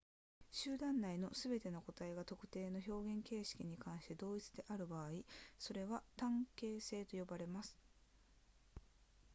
[0.51, 5.09] 集団内のすべての個体が特定の表現形質に関して同一である場合
[5.59, 7.77] それらは単形性と呼ばれます